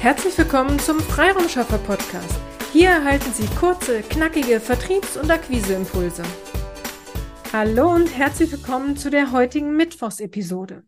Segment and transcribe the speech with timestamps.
[0.00, 2.40] Herzlich willkommen zum Freiraumschaffer Podcast.
[2.72, 6.22] Hier erhalten Sie kurze, knackige Vertriebs- und Akquiseimpulse.
[7.52, 10.84] Hallo und herzlich willkommen zu der heutigen Mittwochsepisode.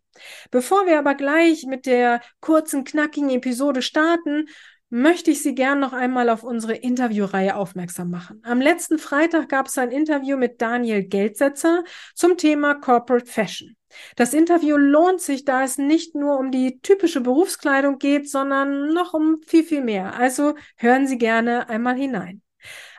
[0.50, 4.46] Bevor wir aber gleich mit der kurzen, knackigen Episode starten,
[4.92, 8.42] möchte ich Sie gern noch einmal auf unsere Interviewreihe aufmerksam machen.
[8.44, 11.82] Am letzten Freitag gab es ein Interview mit Daniel Geldsetzer
[12.14, 13.74] zum Thema Corporate Fashion.
[14.16, 19.14] Das Interview lohnt sich, da es nicht nur um die typische Berufskleidung geht, sondern noch
[19.14, 20.14] um viel, viel mehr.
[20.14, 22.42] Also hören Sie gerne einmal hinein.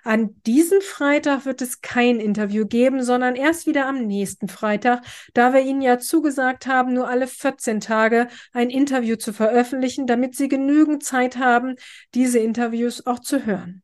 [0.04, 5.02] An diesem Freitag wird es kein Interview geben, sondern erst wieder am nächsten Freitag,
[5.34, 10.36] da wir Ihnen ja zugesagt haben, nur alle 14 Tage ein Interview zu veröffentlichen, damit
[10.36, 11.76] Sie genügend Zeit haben,
[12.14, 13.82] diese Interviews auch zu hören.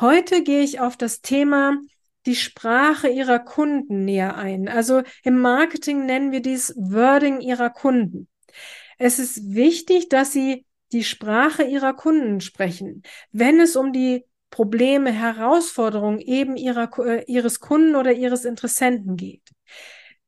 [0.00, 1.78] Heute gehe ich auf das Thema
[2.26, 4.68] die Sprache ihrer Kunden näher ein.
[4.68, 8.28] Also im Marketing nennen wir dies Wording ihrer Kunden.
[8.98, 15.12] Es ist wichtig, dass sie die Sprache ihrer Kunden sprechen, wenn es um die Probleme,
[15.12, 19.42] Herausforderungen eben ihrer, äh, ihres Kunden oder ihres Interessenten geht.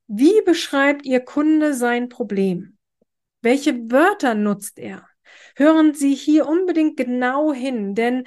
[0.07, 2.77] Wie beschreibt Ihr Kunde sein Problem?
[3.41, 5.07] Welche Wörter nutzt er?
[5.55, 8.25] Hören Sie hier unbedingt genau hin, denn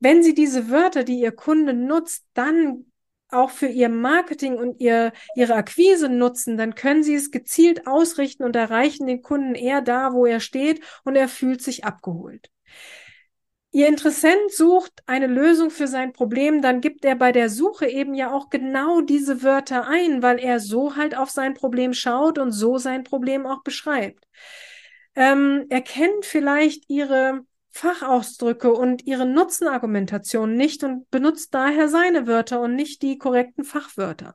[0.00, 2.86] wenn Sie diese Wörter, die Ihr Kunde nutzt, dann
[3.32, 8.44] auch für ihr Marketing und ihr, ihre Akquise nutzen, dann können sie es gezielt ausrichten
[8.44, 12.50] und erreichen den Kunden eher da, wo er steht und er fühlt sich abgeholt.
[13.72, 18.14] Ihr Interessent sucht eine Lösung für sein Problem, dann gibt er bei der Suche eben
[18.14, 22.50] ja auch genau diese Wörter ein, weil er so halt auf sein Problem schaut und
[22.50, 24.26] so sein Problem auch beschreibt.
[25.14, 32.60] Ähm, er kennt vielleicht ihre Fachausdrücke und ihre Nutzenargumentation nicht und benutzt daher seine Wörter
[32.60, 34.34] und nicht die korrekten Fachwörter.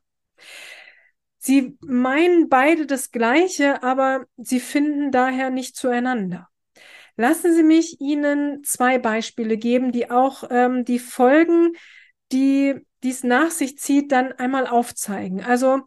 [1.38, 6.49] Sie meinen beide das Gleiche, aber sie finden daher nicht zueinander.
[7.17, 11.73] Lassen Sie mich Ihnen zwei Beispiele geben, die auch ähm, die Folgen,
[12.31, 15.43] die dies nach sich zieht, dann einmal aufzeigen.
[15.43, 15.81] Also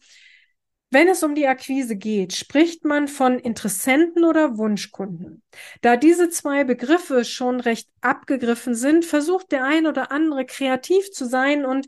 [0.90, 5.42] wenn es um die Akquise geht, spricht man von Interessenten oder Wunschkunden.
[5.82, 11.26] Da diese zwei Begriffe schon recht abgegriffen sind, versucht der ein oder andere kreativ zu
[11.26, 11.86] sein und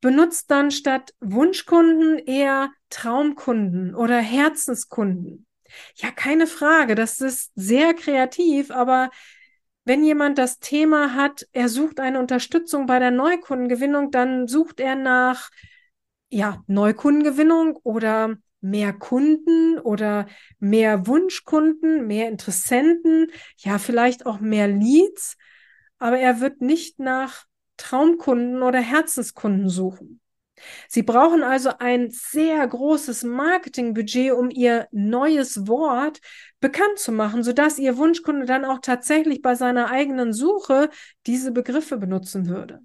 [0.00, 5.46] benutzt dann statt Wunschkunden eher Traumkunden oder Herzenskunden.
[5.96, 9.10] Ja, keine Frage, das ist sehr kreativ, aber
[9.84, 14.94] wenn jemand das Thema hat, er sucht eine Unterstützung bei der Neukundengewinnung, dann sucht er
[14.94, 15.50] nach
[16.28, 20.26] ja, Neukundengewinnung oder mehr Kunden oder
[20.58, 25.36] mehr Wunschkunden, mehr Interessenten, ja, vielleicht auch mehr Leads,
[25.98, 30.20] aber er wird nicht nach Traumkunden oder Herzenskunden suchen.
[30.88, 36.20] Sie brauchen also ein sehr großes Marketingbudget, um ihr neues Wort
[36.60, 40.90] bekannt zu machen, sodass ihr Wunschkunde dann auch tatsächlich bei seiner eigenen Suche
[41.26, 42.80] diese Begriffe benutzen würde.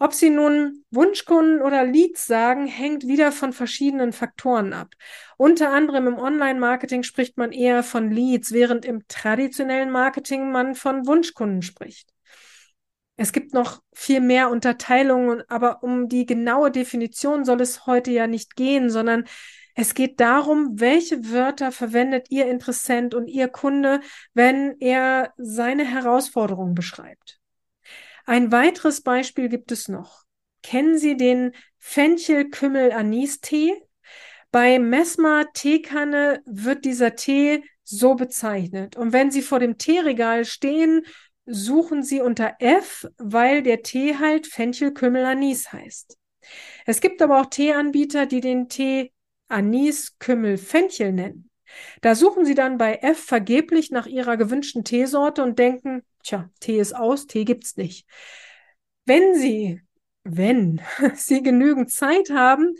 [0.00, 4.94] Ob Sie nun Wunschkunden oder Leads sagen, hängt wieder von verschiedenen Faktoren ab.
[5.36, 11.04] Unter anderem im Online-Marketing spricht man eher von Leads, während im traditionellen Marketing man von
[11.06, 12.14] Wunschkunden spricht.
[13.20, 18.28] Es gibt noch viel mehr Unterteilungen, aber um die genaue Definition soll es heute ja
[18.28, 19.24] nicht gehen, sondern
[19.74, 24.02] es geht darum, welche Wörter verwendet Ihr Interessent und Ihr Kunde,
[24.34, 27.40] wenn er seine Herausforderungen beschreibt.
[28.24, 30.22] Ein weiteres Beispiel gibt es noch.
[30.62, 33.82] Kennen Sie den Fenchel-Kümmel-Anis-Tee?
[34.52, 38.96] Bei Messmer Teekanne wird dieser Tee so bezeichnet.
[38.96, 41.04] Und wenn Sie vor dem Teeregal stehen,
[41.48, 46.18] suchen Sie unter F, weil der Tee halt Fenchel-Kümmel-Anis heißt.
[46.86, 49.12] Es gibt aber auch Teeanbieter, die den Tee
[49.48, 51.50] Anis, Kümmel, Fenchel nennen.
[52.00, 56.78] Da suchen Sie dann bei F vergeblich nach Ihrer gewünschten Teesorte und denken, tja, Tee
[56.78, 58.06] ist aus, Tee gibt's nicht.
[59.06, 59.80] Wenn Sie,
[60.24, 60.82] wenn
[61.14, 62.74] Sie genügend Zeit haben,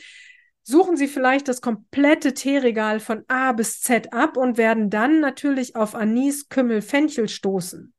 [0.62, 5.75] suchen Sie vielleicht das komplette Teeregal von A bis Z ab und werden dann natürlich
[5.75, 7.94] auf Anis, Kümmel, Fenchel stoßen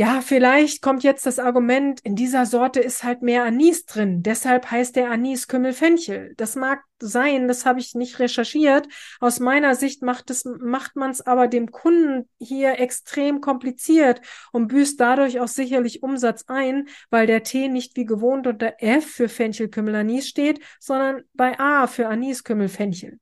[0.00, 4.22] ja, vielleicht kommt jetzt das Argument, in dieser Sorte ist halt mehr Anis drin.
[4.22, 6.32] Deshalb heißt der Anis Kümmelfenchel.
[6.38, 8.88] Das mag sein, das habe ich nicht recherchiert.
[9.20, 14.68] Aus meiner Sicht macht es, macht man es aber dem Kunden hier extrem kompliziert und
[14.68, 19.28] büßt dadurch auch sicherlich Umsatz ein, weil der T nicht wie gewohnt unter F für
[19.28, 23.18] Fenchelkümmel Anis steht, sondern bei A für Anis Kümmelfenchel.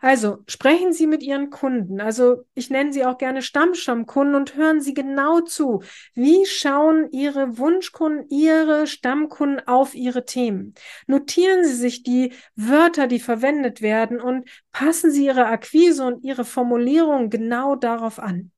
[0.00, 2.00] Also sprechen Sie mit Ihren Kunden.
[2.00, 5.82] Also ich nenne sie auch gerne Stammstammkunden und hören Sie genau zu.
[6.14, 10.74] Wie schauen Ihre Wunschkunden, Ihre Stammkunden auf Ihre Themen?
[11.06, 16.44] Notieren Sie sich die Wörter, die verwendet werden und passen Sie Ihre Akquise und Ihre
[16.44, 18.52] Formulierung genau darauf an.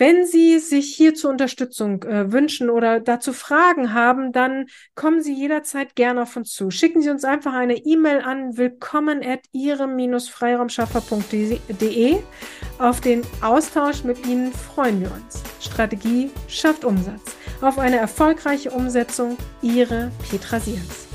[0.00, 4.64] Wenn Sie sich hierzu Unterstützung äh, wünschen oder dazu Fragen haben, dann
[4.94, 6.70] kommen Sie jederzeit gerne auf uns zu.
[6.70, 12.16] Schicken Sie uns einfach eine E-Mail an willkommen at ihrem-freiraumschaffer.de.
[12.78, 15.42] Auf den Austausch mit Ihnen freuen wir uns.
[15.60, 17.36] Strategie schafft Umsatz.
[17.60, 19.36] Auf eine erfolgreiche Umsetzung.
[19.60, 21.08] Ihre Petra Siers.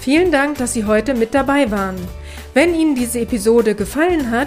[0.00, 1.96] Vielen Dank, dass Sie heute mit dabei waren.
[2.54, 4.46] Wenn Ihnen diese Episode gefallen hat,